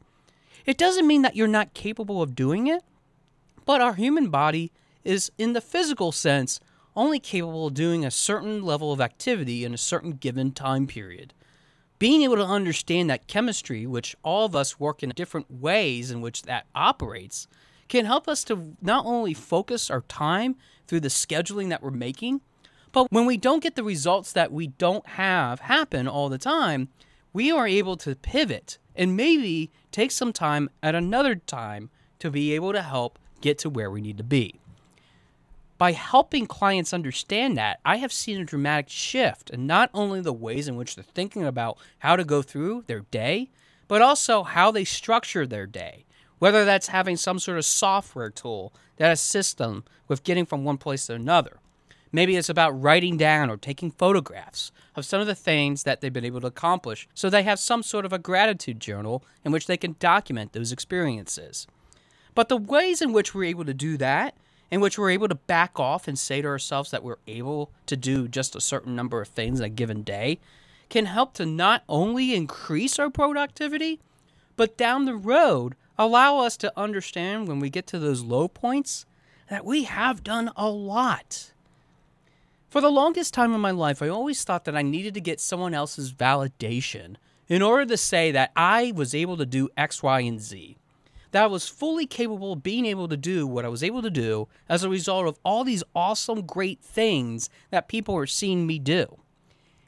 It 0.65 0.79
doesn't 0.79 1.07
mean 1.07 1.23
that 1.23 1.35
you're 1.35 1.49
not 1.49 1.75
capable 1.75 2.23
of 2.23 2.37
doing 2.37 2.69
it, 2.69 2.83
but 3.65 3.81
our 3.81 3.95
human 3.95 4.29
body 4.31 4.71
is, 5.03 5.33
in 5.37 5.53
the 5.53 5.61
physical 5.61 6.12
sense, 6.12 6.61
only 6.99 7.21
capable 7.21 7.69
of 7.69 7.75
doing 7.75 8.05
a 8.05 8.11
certain 8.11 8.61
level 8.61 8.93
of 8.93 9.00
activity 9.00 9.64
in 9.64 9.73
a 9.73 9.78
certain 9.78 10.11
given 10.11 10.50
time 10.50 10.85
period. 10.88 11.33
Being 12.00 12.23
able 12.23 12.35
to 12.37 12.45
understand 12.45 13.09
that 13.09 13.28
chemistry, 13.28 13.87
which 13.87 14.17
all 14.25 14.45
of 14.45 14.57
us 14.57 14.81
work 14.81 15.05
in 15.05 15.11
different 15.11 15.49
ways 15.49 16.11
in 16.11 16.21
which 16.21 16.43
that 16.43 16.67
operates, 16.75 17.47
can 17.88 18.05
help 18.05 18.28
us 18.28 18.43
to 18.45 18.76
not 18.83 19.07
only 19.07 19.33
focus 19.33 19.90
our 19.90 20.00
time 20.02 20.57
through 20.88 21.00
the 21.00 21.09
scheduling 21.09 21.69
that 21.69 21.83
we're 21.83 21.90
making, 21.90 22.40
but 22.90 23.11
when 23.12 23.26
we 23.26 23.37
don't 23.37 23.62
get 23.62 23.76
the 23.76 23.85
results 23.85 24.33
that 24.33 24.50
we 24.52 24.67
don't 24.67 25.07
have 25.07 25.61
happen 25.61 26.09
all 26.09 26.28
the 26.28 26.37
time, 26.37 26.88
we 27.33 27.52
are 27.52 27.69
able 27.69 27.97
to 27.97 28.17
pivot 28.17 28.78
and 28.97 29.17
maybe 29.17 29.71
take 29.93 30.11
some 30.11 30.33
time 30.33 30.69
at 30.83 30.97
another 30.97 31.37
time 31.37 31.90
to 32.19 32.28
be 32.28 32.52
able 32.55 32.73
to 32.73 32.83
help 32.83 33.21
get 33.40 33.57
to 33.59 33.71
where 33.71 33.90
we 33.90 34.00
need 34.00 34.19
to 34.19 34.25
be 34.25 34.59
by 35.79 35.93
helping 35.93 36.47
clients 36.47 36.93
understand 36.93 37.57
that, 37.57 37.79
I 37.85 37.97
have 37.97 38.13
seen 38.13 38.41
a 38.41 38.45
dramatic 38.45 38.89
shift 38.89 39.49
in 39.51 39.67
not 39.67 39.91
only 39.95 40.21
the 40.21 40.33
ways 40.33 40.67
in 40.67 40.77
which 40.77 40.97
they're 40.97 41.05
thinking 41.05 41.45
about 41.45 41.79
how 42.01 42.17
to 42.17 42.25
go 42.25 42.43
through 42.43 42.85
their 42.89 43.01
day, 43.13 43.51
but 43.87 44.03
also 44.03 44.43
how 44.43 44.73
they 44.73 44.85
structure 44.85 45.47
their 45.47 45.67
day, 45.67 46.05
whether 46.41 46.65
that's 46.65 46.89
having 46.89 47.17
some 47.17 47.39
sort 47.39 47.59
of 47.59 47.65
software 47.65 48.29
tool 48.29 48.73
that 48.97 49.13
assists 49.13 49.55
them 49.55 49.85
with 50.09 50.25
getting 50.25 50.45
from 50.45 50.65
one 50.65 50.79
place 50.79 51.07
to 51.07 51.15
another. 51.15 51.59
Maybe 52.11 52.37
it's 52.37 52.49
about 52.49 52.81
writing 52.81 53.17
down 53.17 53.49
or 53.49 53.57
taking 53.57 53.91
photographs 53.91 54.73
of 54.97 55.05
some 55.05 55.21
of 55.21 55.27
the 55.27 55.35
things 55.35 55.85
that 55.85 56.01
they've 56.01 56.13
been 56.13 56.25
able 56.25 56.41
to 56.41 56.47
accomplish 56.47 57.07
so 57.15 57.31
they 57.31 57.43
have 57.43 57.59
some 57.61 57.83
sort 57.83 58.05
of 58.05 58.13
a 58.13 58.19
gratitude 58.19 58.81
journal 58.81 59.23
in 59.45 59.53
which 59.53 59.67
they 59.67 59.77
can 59.77 59.95
document 60.01 60.53
those 60.53 60.73
experiences. 60.73 61.67
But 62.35 62.49
the 62.49 62.57
ways 62.57 63.03
in 63.03 63.13
which 63.13 63.35
we're 63.35 63.45
able 63.45 63.65
to 63.67 63.75
do 63.75 63.97
that, 63.99 64.37
in 64.71 64.81
which 64.81 64.99
we're 64.99 65.11
able 65.11 65.29
to 65.29 65.35
back 65.35 65.79
off 65.81 66.07
and 66.07 66.19
say 66.19 66.43
to 66.43 66.49
ourselves 66.49 66.91
that 66.91 67.03
we're 67.03 67.17
able 67.27 67.71
to 67.87 67.97
do 67.97 68.29
just 68.29 68.55
a 68.55 68.61
certain 68.61 68.95
number 68.95 69.21
of 69.21 69.29
things 69.29 69.61
in 69.61 69.65
a 69.65 69.71
given 69.71 70.03
day, 70.03 70.39
can 70.89 71.07
help 71.07 71.35
to 71.35 71.47
not 71.47 71.83
only 71.89 72.35
increase 72.35 72.99
our 72.99 73.11
productivity, 73.11 74.01
but 74.57 74.77
down 74.77 75.05
the 75.05 75.15
road 75.15 75.75
allow 75.99 76.39
us 76.39 76.57
to 76.57 76.73
understand 76.77 77.49
when 77.49 77.61
we 77.61 77.71
get 77.71 77.87
to 77.87 77.99
those 77.99 78.23
low 78.23 78.49
points 78.49 79.05
that 79.51 79.65
we 79.65 79.85
have 79.85 80.23
done 80.23 80.51
a 80.57 80.69
lot. 80.69 81.53
For 82.69 82.81
the 82.81 82.91
longest 82.91 83.33
time 83.33 83.55
in 83.55 83.61
my 83.61 83.71
life, 83.71 84.03
I 84.03 84.09
always 84.09 84.45
thought 84.45 84.65
that 84.67 84.77
I 84.77 84.83
needed 84.83 85.15
to 85.15 85.21
get 85.21 85.41
someone 85.41 85.73
else's 85.73 86.13
validation 86.13 87.17
in 87.49 87.63
order 87.63 87.87
to 87.87 87.97
say 87.97 88.31
that 88.31 88.53
I 88.55 88.93
was 88.95 89.15
able 89.15 89.39
to 89.39 89.47
do 89.47 89.71
X, 89.77 90.03
Y, 90.03 90.21
and 90.21 90.41
Z. 90.41 90.77
That 91.33 91.45
I 91.45 91.47
was 91.47 91.69
fully 91.69 92.07
capable 92.07 92.55
of 92.55 92.63
being 92.63 92.87
able 92.87 93.09
to 93.09 93.17
do 93.17 93.47
what 93.47 93.65
I 93.65 93.69
was 93.69 93.83
able 93.83 94.03
to 94.03 94.11
do 94.11 94.49
as 94.69 94.83
a 94.83 94.89
result 94.89 95.27
of 95.27 95.39
all 95.45 95.63
these 95.63 95.85
awesome, 95.95 96.43
great 96.43 96.81
things 96.81 97.51
that 97.71 97.89
people 97.89 98.15
were 98.15 98.27
seeing 98.27 98.67
me 98.67 98.79
do. 98.79 99.19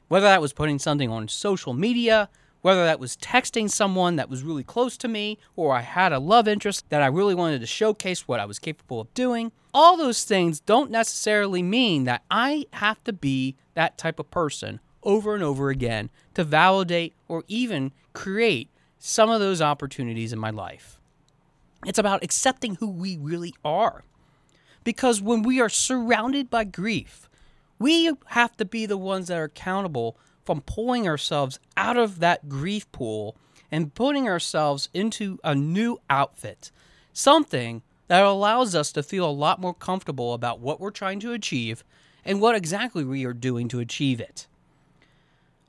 Whether 0.07 0.27
that 0.27 0.41
was 0.41 0.53
putting 0.53 0.77
something 0.77 1.09
on 1.09 1.27
social 1.27 1.73
media, 1.73 2.29
whether 2.61 2.83
that 2.85 2.99
was 2.99 3.17
texting 3.17 3.69
someone 3.69 4.15
that 4.17 4.29
was 4.29 4.43
really 4.43 4.63
close 4.63 4.97
to 4.97 5.07
me, 5.07 5.39
or 5.55 5.73
I 5.73 5.81
had 5.81 6.13
a 6.13 6.19
love 6.19 6.47
interest 6.47 6.85
that 6.89 7.01
I 7.01 7.07
really 7.07 7.33
wanted 7.33 7.61
to 7.61 7.67
showcase 7.67 8.27
what 8.27 8.39
I 8.39 8.45
was 8.45 8.59
capable 8.59 9.01
of 9.01 9.13
doing. 9.13 9.51
All 9.73 9.97
those 9.97 10.23
things 10.23 10.59
don't 10.59 10.91
necessarily 10.91 11.63
mean 11.63 12.03
that 12.03 12.23
I 12.29 12.65
have 12.73 13.03
to 13.05 13.13
be 13.13 13.55
that 13.73 13.97
type 13.97 14.19
of 14.19 14.29
person 14.29 14.79
over 15.03 15.33
and 15.33 15.43
over 15.43 15.69
again 15.69 16.11
to 16.35 16.43
validate 16.43 17.13
or 17.27 17.43
even 17.47 17.91
create 18.13 18.69
some 18.99 19.29
of 19.29 19.39
those 19.39 19.61
opportunities 19.61 20.31
in 20.31 20.37
my 20.37 20.51
life. 20.51 21.00
It's 21.85 21.99
about 21.99 22.23
accepting 22.23 22.75
who 22.75 22.89
we 22.89 23.17
really 23.17 23.53
are. 23.65 24.03
Because 24.83 25.21
when 25.21 25.43
we 25.43 25.59
are 25.61 25.69
surrounded 25.69 26.49
by 26.49 26.63
grief, 26.63 27.29
we 27.79 28.11
have 28.27 28.55
to 28.57 28.65
be 28.65 28.85
the 28.85 28.97
ones 28.97 29.27
that 29.27 29.37
are 29.37 29.45
accountable 29.45 30.17
from 30.43 30.61
pulling 30.61 31.07
ourselves 31.07 31.59
out 31.77 31.97
of 31.97 32.19
that 32.19 32.49
grief 32.49 32.91
pool 32.91 33.35
and 33.71 33.93
putting 33.93 34.27
ourselves 34.27 34.89
into 34.93 35.39
a 35.43 35.55
new 35.55 35.99
outfit, 36.09 36.71
something 37.13 37.81
that 38.07 38.23
allows 38.23 38.75
us 38.75 38.91
to 38.91 39.03
feel 39.03 39.27
a 39.27 39.31
lot 39.31 39.59
more 39.59 39.73
comfortable 39.73 40.33
about 40.33 40.59
what 40.59 40.79
we're 40.79 40.91
trying 40.91 41.19
to 41.21 41.31
achieve 41.31 41.83
and 42.25 42.41
what 42.41 42.55
exactly 42.55 43.03
we 43.03 43.25
are 43.25 43.33
doing 43.33 43.67
to 43.69 43.79
achieve 43.79 44.19
it. 44.19 44.47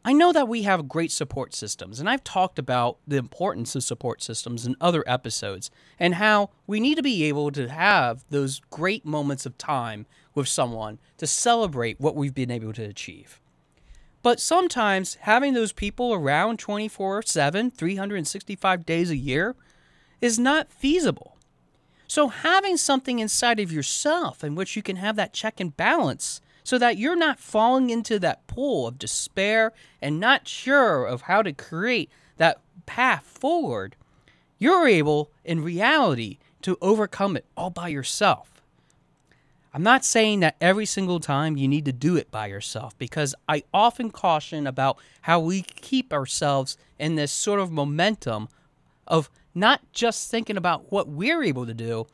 I 0.04 0.12
know 0.12 0.32
that 0.32 0.48
we 0.48 0.62
have 0.62 0.88
great 0.88 1.12
support 1.12 1.54
systems, 1.54 2.00
and 2.00 2.08
I've 2.08 2.24
talked 2.24 2.58
about 2.58 2.98
the 3.06 3.18
importance 3.18 3.76
of 3.76 3.84
support 3.84 4.20
systems 4.20 4.66
in 4.66 4.74
other 4.80 5.04
episodes 5.06 5.70
and 5.98 6.16
how 6.16 6.50
we 6.66 6.80
need 6.80 6.96
to 6.96 7.02
be 7.02 7.22
able 7.24 7.52
to 7.52 7.68
have 7.68 8.24
those 8.28 8.60
great 8.70 9.06
moments 9.06 9.46
of 9.46 9.56
time 9.58 10.06
with 10.34 10.48
someone 10.48 10.98
to 11.18 11.26
celebrate 11.26 12.00
what 12.00 12.16
we've 12.16 12.34
been 12.34 12.50
able 12.50 12.72
to 12.72 12.82
achieve. 12.82 13.40
But 14.22 14.40
sometimes 14.40 15.16
having 15.20 15.54
those 15.54 15.72
people 15.72 16.12
around 16.12 16.58
24 16.58 17.22
7, 17.22 17.70
365 17.70 18.86
days 18.86 19.10
a 19.10 19.16
year 19.16 19.54
is 20.20 20.38
not 20.38 20.72
feasible. 20.72 21.36
So, 22.08 22.28
having 22.28 22.76
something 22.76 23.20
inside 23.20 23.60
of 23.60 23.72
yourself 23.72 24.42
in 24.42 24.54
which 24.54 24.76
you 24.76 24.82
can 24.82 24.96
have 24.96 25.16
that 25.16 25.32
check 25.32 25.60
and 25.60 25.76
balance 25.76 26.40
so 26.64 26.78
that 26.78 26.98
you're 26.98 27.16
not 27.16 27.40
falling 27.40 27.90
into 27.90 28.18
that 28.18 28.46
pool 28.46 28.86
of 28.86 28.98
despair 28.98 29.72
and 30.00 30.20
not 30.20 30.46
sure 30.46 31.04
of 31.04 31.22
how 31.22 31.42
to 31.42 31.52
create 31.52 32.10
that 32.36 32.60
path 32.86 33.24
forward, 33.24 33.96
you're 34.58 34.86
able, 34.86 35.30
in 35.44 35.62
reality, 35.62 36.38
to 36.62 36.78
overcome 36.80 37.36
it 37.36 37.44
all 37.56 37.70
by 37.70 37.88
yourself. 37.88 38.62
I'm 39.74 39.82
not 39.82 40.04
saying 40.04 40.40
that 40.40 40.56
every 40.60 40.84
single 40.84 41.18
time 41.18 41.56
you 41.56 41.66
need 41.66 41.86
to 41.86 41.92
do 41.92 42.16
it 42.16 42.30
by 42.30 42.46
yourself 42.46 42.96
because 42.98 43.34
I 43.48 43.64
often 43.72 44.10
caution 44.10 44.66
about 44.66 44.98
how 45.22 45.40
we 45.40 45.62
keep 45.62 46.12
ourselves 46.12 46.76
in 46.98 47.14
this 47.14 47.32
sort 47.32 47.58
of 47.58 47.72
momentum 47.72 48.48
of 49.06 49.30
not 49.54 49.80
just 49.92 50.30
thinking 50.30 50.58
about 50.58 50.92
what 50.92 51.08
we're 51.08 51.42
able 51.42 51.66
to 51.66 51.74
do, 51.74 52.06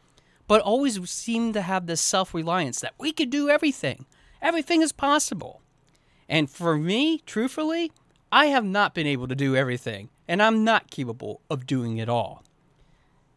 but 0.46 0.60
always 0.62 1.10
seem 1.10 1.52
to 1.52 1.62
have 1.62 1.86
this 1.86 2.00
self 2.00 2.32
reliance 2.32 2.80
that 2.80 2.94
we 2.98 3.12
could 3.12 3.30
do 3.30 3.48
everything. 3.50 4.06
Everything 4.40 4.82
is 4.82 4.92
possible. 4.92 5.62
And 6.28 6.50
for 6.50 6.76
me, 6.76 7.18
truthfully, 7.26 7.92
I 8.30 8.46
have 8.46 8.64
not 8.64 8.94
been 8.94 9.06
able 9.06 9.28
to 9.28 9.34
do 9.34 9.56
everything, 9.56 10.10
and 10.26 10.42
I'm 10.42 10.64
not 10.64 10.90
capable 10.90 11.40
of 11.48 11.66
doing 11.66 11.96
it 11.96 12.08
all. 12.08 12.44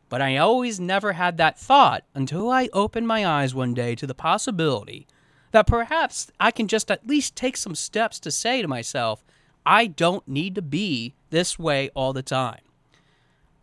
But 0.10 0.22
I 0.22 0.36
always 0.38 0.80
never 0.80 1.14
had 1.14 1.38
that 1.38 1.58
thought 1.58 2.04
until 2.14 2.50
I 2.50 2.70
opened 2.74 3.08
my 3.08 3.26
eyes 3.26 3.56
one 3.56 3.74
day 3.74 3.96
to 3.96 4.06
the 4.06 4.14
possibility 4.14 5.08
that 5.52 5.68
perhaps 5.68 6.32
I 6.40 6.52
can 6.52 6.68
just 6.68 6.92
at 6.92 7.08
least 7.08 7.36
take 7.36 7.56
some 7.56 7.76
steps 7.76 8.20
to 8.22 8.32
say 8.32 8.62
to 8.62 8.68
myself, 8.68 9.24
I 9.66 9.88
don't 9.88 10.28
need 10.28 10.56
to 10.56 10.62
be 10.62 11.14
this 11.30 11.58
way 11.58 11.90
all 11.96 12.14
the 12.14 12.24
time. 12.24 12.62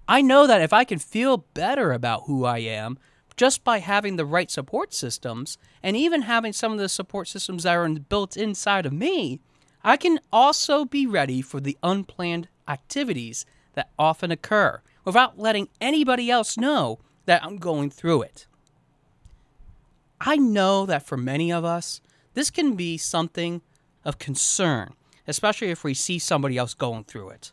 I 0.06 0.22
know 0.22 0.46
that 0.46 0.62
if 0.62 0.72
I 0.72 0.84
can 0.84 0.98
feel 0.98 1.44
better 1.52 1.92
about 1.92 2.24
who 2.24 2.44
I 2.44 2.58
am 2.58 2.98
just 3.38 3.62
by 3.62 3.78
having 3.78 4.16
the 4.16 4.26
right 4.26 4.50
support 4.50 4.92
systems 4.92 5.58
and 5.80 5.96
even 5.96 6.22
having 6.22 6.52
some 6.52 6.72
of 6.72 6.78
the 6.78 6.88
support 6.88 7.28
systems 7.28 7.62
that 7.62 7.76
are 7.76 7.88
built 7.88 8.36
inside 8.36 8.84
of 8.84 8.92
me, 8.92 9.38
I 9.84 9.96
can 9.96 10.18
also 10.32 10.84
be 10.84 11.06
ready 11.06 11.40
for 11.40 11.60
the 11.60 11.78
unplanned 11.82 12.48
activities 12.66 13.46
that 13.74 13.90
often 13.96 14.32
occur 14.32 14.82
without 15.04 15.38
letting 15.38 15.68
anybody 15.80 16.30
else 16.30 16.58
know 16.58 16.98
that 17.26 17.44
I'm 17.44 17.58
going 17.58 17.90
through 17.90 18.22
it. 18.22 18.48
I 20.20 20.34
know 20.34 20.84
that 20.86 21.06
for 21.06 21.16
many 21.16 21.52
of 21.52 21.64
us, 21.64 22.00
this 22.34 22.50
can 22.50 22.74
be 22.74 22.98
something 22.98 23.62
of 24.04 24.18
concern, 24.18 24.94
especially 25.28 25.70
if 25.70 25.84
we 25.84 25.94
see 25.94 26.18
somebody 26.18 26.58
else 26.58 26.74
going 26.74 27.04
through 27.04 27.30
it. 27.30 27.52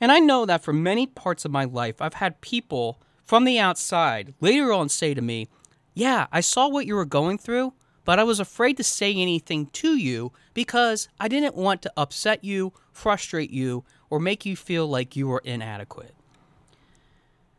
And 0.00 0.10
I 0.10 0.18
know 0.18 0.44
that 0.46 0.64
for 0.64 0.72
many 0.72 1.06
parts 1.06 1.44
of 1.44 1.52
my 1.52 1.64
life, 1.64 2.02
I've 2.02 2.14
had 2.14 2.40
people 2.40 2.98
from 3.24 3.44
the 3.44 3.58
outside 3.58 4.34
later 4.40 4.72
on 4.72 4.88
say 4.88 5.14
to 5.14 5.22
me, 5.22 5.48
Yeah, 5.94 6.26
I 6.30 6.40
saw 6.40 6.68
what 6.68 6.86
you 6.86 6.94
were 6.94 7.04
going 7.04 7.38
through, 7.38 7.72
but 8.04 8.18
I 8.18 8.24
was 8.24 8.38
afraid 8.38 8.76
to 8.76 8.84
say 8.84 9.12
anything 9.14 9.66
to 9.66 9.96
you 9.96 10.32
because 10.52 11.08
I 11.18 11.28
didn't 11.28 11.54
want 11.54 11.82
to 11.82 11.92
upset 11.96 12.44
you, 12.44 12.72
frustrate 12.92 13.50
you, 13.50 13.84
or 14.10 14.20
make 14.20 14.44
you 14.44 14.56
feel 14.56 14.86
like 14.86 15.16
you 15.16 15.28
were 15.28 15.42
inadequate. 15.44 16.14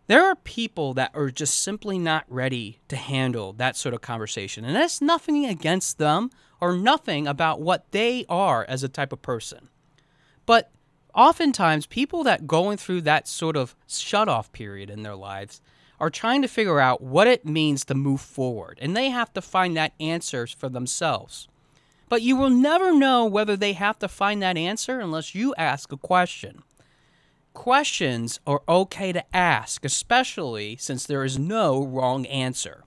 There 0.07 0.23
are 0.23 0.35
people 0.35 0.93
that 0.93 1.11
are 1.15 1.31
just 1.31 1.63
simply 1.63 1.97
not 1.97 2.25
ready 2.27 2.79
to 2.89 2.95
handle 2.95 3.53
that 3.53 3.75
sort 3.75 3.95
of 3.95 4.01
conversation. 4.01 4.63
And 4.63 4.75
that's 4.75 5.01
nothing 5.01 5.45
against 5.45 5.97
them 5.97 6.29
or 6.61 6.77
nothing 6.77 7.27
about 7.27 7.59
what 7.59 7.91
they 7.91 8.23
are 8.29 8.63
as 8.69 8.83
a 8.83 8.89
type 8.89 9.11
of 9.11 9.23
person. 9.23 9.69
But 10.45 10.69
oftentimes, 11.15 11.85
people 11.85 12.23
that 12.23 12.47
going 12.47 12.77
through 12.77 13.01
that 13.01 13.27
sort 13.27 13.55
of 13.55 13.75
shut 13.87 14.27
off 14.27 14.51
period 14.51 14.89
in 14.89 15.03
their 15.03 15.15
lives 15.15 15.61
are 15.99 16.09
trying 16.09 16.41
to 16.41 16.47
figure 16.47 16.79
out 16.79 17.01
what 17.01 17.27
it 17.27 17.45
means 17.45 17.85
to 17.85 17.95
move 17.95 18.21
forward. 18.21 18.77
And 18.81 18.95
they 18.95 19.09
have 19.09 19.33
to 19.33 19.41
find 19.41 19.75
that 19.77 19.93
answer 19.99 20.45
for 20.45 20.69
themselves. 20.69 21.47
But 22.09 22.21
you 22.21 22.35
will 22.35 22.49
never 22.49 22.93
know 22.93 23.25
whether 23.25 23.55
they 23.55 23.73
have 23.73 23.97
to 23.99 24.07
find 24.07 24.41
that 24.41 24.57
answer 24.57 24.99
unless 24.99 25.33
you 25.33 25.55
ask 25.57 25.91
a 25.91 25.97
question 25.97 26.63
questions 27.55 28.39
are 28.45 28.61
okay 28.67 29.11
to 29.13 29.23
ask, 29.35 29.83
especially 29.85 30.75
since 30.75 31.05
there 31.05 31.23
is 31.23 31.39
no 31.39 31.83
wrong 31.83 32.25
answer. 32.27 32.83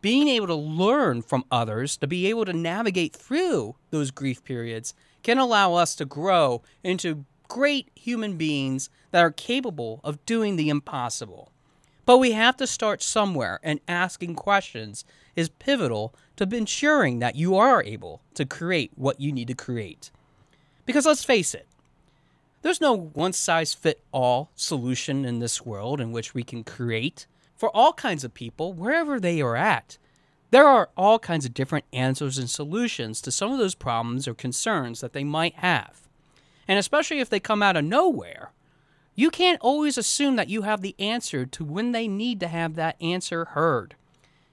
Being 0.00 0.28
able 0.28 0.46
to 0.46 0.54
learn 0.54 1.20
from 1.20 1.44
others, 1.50 1.98
to 1.98 2.06
be 2.06 2.26
able 2.28 2.46
to 2.46 2.54
navigate 2.54 3.14
through 3.14 3.74
those 3.90 4.10
grief 4.10 4.42
periods, 4.42 4.94
can 5.22 5.36
allow 5.36 5.74
us 5.74 5.94
to 5.96 6.06
grow 6.06 6.62
into 6.82 7.26
great 7.50 7.90
human 7.96 8.36
beings 8.36 8.88
that 9.10 9.24
are 9.24 9.32
capable 9.32 10.00
of 10.04 10.24
doing 10.24 10.54
the 10.54 10.68
impossible. 10.68 11.50
But 12.06 12.18
we 12.18 12.32
have 12.32 12.56
to 12.58 12.66
start 12.66 13.02
somewhere, 13.02 13.58
and 13.62 13.80
asking 13.88 14.36
questions 14.36 15.04
is 15.34 15.48
pivotal 15.48 16.14
to 16.36 16.44
ensuring 16.44 17.18
that 17.18 17.36
you 17.36 17.56
are 17.56 17.82
able 17.82 18.22
to 18.34 18.46
create 18.46 18.92
what 18.94 19.20
you 19.20 19.32
need 19.32 19.48
to 19.48 19.54
create. 19.54 20.10
Because 20.86 21.04
let's 21.04 21.24
face 21.24 21.52
it, 21.52 21.66
there's 22.62 22.80
no 22.80 22.94
one 22.94 23.32
size 23.32 23.74
fit 23.74 24.00
all 24.12 24.50
solution 24.54 25.24
in 25.24 25.40
this 25.40 25.66
world 25.66 26.00
in 26.00 26.12
which 26.12 26.34
we 26.34 26.44
can 26.44 26.62
create 26.62 27.26
for 27.56 27.74
all 27.76 27.92
kinds 27.92 28.22
of 28.22 28.32
people, 28.32 28.72
wherever 28.72 29.18
they 29.18 29.40
are 29.42 29.56
at. 29.56 29.98
There 30.50 30.66
are 30.66 30.90
all 30.96 31.18
kinds 31.18 31.44
of 31.44 31.54
different 31.54 31.84
answers 31.92 32.38
and 32.38 32.48
solutions 32.48 33.20
to 33.22 33.32
some 33.32 33.52
of 33.52 33.58
those 33.58 33.74
problems 33.74 34.28
or 34.28 34.34
concerns 34.34 35.00
that 35.00 35.12
they 35.12 35.24
might 35.24 35.56
have. 35.56 35.99
And 36.70 36.78
especially 36.78 37.18
if 37.18 37.28
they 37.28 37.40
come 37.40 37.64
out 37.64 37.76
of 37.76 37.84
nowhere, 37.84 38.52
You 39.20 39.30
can't 39.30 39.60
always 39.60 39.98
assume 39.98 40.36
that 40.36 40.48
you 40.48 40.62
have 40.62 40.80
the 40.80 40.94
answer 40.98 41.44
to 41.44 41.62
when 41.62 41.92
they 41.92 42.08
need 42.08 42.40
to 42.40 42.48
have 42.48 42.74
that 42.76 42.96
answer 43.02 43.44
heard. 43.44 43.94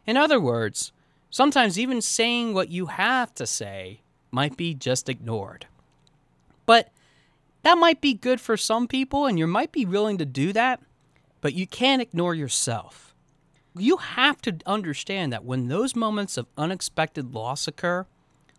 In 0.06 0.18
other 0.18 0.42
words, 0.42 0.92
sometimes 1.30 1.80
even 1.80 2.02
saying 2.02 2.54
what 2.54 2.70
you 2.70 2.88
have 2.88 3.34
to 3.36 3.48
say 3.48 4.02
might 4.30 4.58
be 4.58 4.74
just 4.74 5.08
ignored. 5.08 5.68
But 6.66 6.92
that 7.64 7.78
might 7.78 8.02
be 8.02 8.14
good 8.14 8.42
for 8.42 8.58
some 8.58 8.90
people, 8.90 9.26
and 9.26 9.40
you 9.40 9.48
might 9.48 9.72
be 9.72 9.86
willing 9.86 10.18
to 10.18 10.26
do 10.26 10.52
that, 10.52 10.82
but 11.40 11.54
you 11.54 11.66
can't 11.66 12.02
ignore 12.02 12.36
yourself. 12.36 13.16
You 13.74 13.96
have 13.96 14.42
to 14.42 14.58
understand 14.66 15.32
that 15.32 15.46
when 15.46 15.68
those 15.68 15.96
moments 15.96 16.36
of 16.36 16.48
unexpected 16.58 17.34
loss 17.34 17.70
occur, 17.70 18.06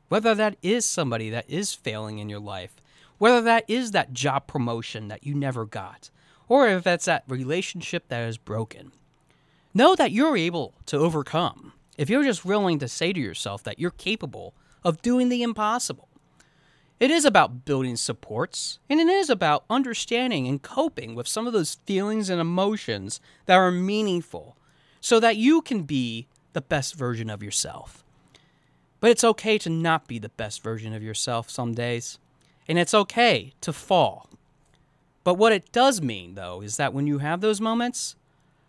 whether 0.09 0.35
that 0.35 0.57
is 0.63 0.87
somebody 0.87 1.29
that 1.29 1.45
is 1.51 1.75
failing 1.75 2.19
in 2.19 2.31
your 2.31 2.41
life, 2.41 2.77
whether 3.19 3.41
that 3.43 3.65
is 3.69 3.91
that 3.91 4.13
job 4.13 4.47
promotion 4.47 5.09
that 5.09 5.25
you 5.25 5.35
never 5.35 5.67
got, 5.67 6.11
or 6.49 6.69
if 6.69 6.85
that's 6.85 7.05
that 7.05 7.25
relationship 7.29 8.09
that 8.09 8.27
is 8.29 8.39
broken. 8.39 8.93
Know 9.75 9.95
that 9.95 10.13
you're 10.13 10.37
able 10.37 10.75
to 10.87 10.97
overcome 10.97 11.73
if 11.99 12.09
you're 12.09 12.25
just 12.25 12.45
willing 12.45 12.79
to 12.79 12.89
say 12.89 13.13
to 13.13 13.21
yourself 13.21 13.63
that 13.65 13.79
you're 13.79 13.91
capable 13.91 14.55
of 14.83 15.03
doing 15.03 15.29
the 15.29 15.43
impossible. 15.43 16.09
It 17.01 17.11
is 17.11 17.25
about 17.25 17.65
building 17.65 17.97
supports, 17.97 18.81
and 18.89 18.99
it 18.99 19.09
is 19.09 19.31
about 19.31 19.65
understanding 19.71 20.49
and 20.49 20.61
coping 20.61 21.15
with 21.15 21.29
some 21.29 21.47
of 21.47 21.53
those 21.53 21.77
feelings 21.87 22.29
and 22.29 22.41
emotions 22.41 23.21
that 23.47 23.55
are 23.55 23.71
meaningful 23.71 24.57
so 25.01 25.21
that 25.21 25.37
you 25.37 25.63
can 25.63 25.83
be 25.83 26.27
the 26.55 26.61
best 26.61 26.95
version 26.95 27.31
of 27.31 27.43
yourself. 27.43 28.05
But 29.01 29.11
it's 29.13 29.23
okay 29.23 29.59
to 29.59 29.71
not 29.71 30.09
be 30.09 30.19
the 30.19 30.29
best 30.29 30.63
version 30.63 30.93
of 30.93 31.03
yourself 31.03 31.51
some 31.51 31.73
days 31.73 32.19
and 32.69 32.79
it's 32.79 32.95
okay 32.95 33.53
to 33.63 33.73
fall. 33.73 34.29
But 35.25 35.35
what 35.35 35.53
it 35.53 35.73
does 35.73 36.01
mean, 36.01 36.35
though, 36.35 36.63
is 36.63 36.77
that 36.77 36.95
when 36.95 37.07
you 37.07 37.19
have 37.19 37.41
those 37.41 37.61
moments, 37.61 38.17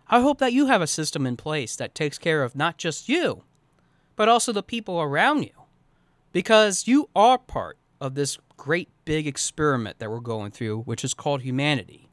I 0.08 0.22
hope 0.22 0.40
that 0.40 0.54
you 0.54 0.68
have 0.68 0.82
a 0.82 0.88
system 0.88 1.26
in 1.26 1.38
place 1.38 1.76
that 1.76 1.94
takes 1.94 2.18
care 2.18 2.44
of 2.44 2.56
not 2.56 2.78
just 2.78 3.08
you, 3.08 3.44
but 4.16 4.28
also 4.28 4.52
the 4.52 4.64
people 4.64 5.00
around 5.00 5.44
you. 5.44 5.52
Because 6.32 6.88
you 6.88 7.10
are 7.16 7.38
part 7.38 7.78
of 8.02 8.16
this 8.16 8.38
great 8.58 8.90
big 9.06 9.28
experiment 9.28 10.00
that 10.00 10.10
we're 10.10 10.20
going 10.20 10.52
through, 10.52 10.82
which 10.82 11.04
is 11.04 11.14
called 11.14 11.42
humanity. 11.42 12.10